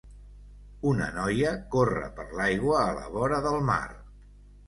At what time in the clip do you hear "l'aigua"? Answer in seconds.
2.39-2.79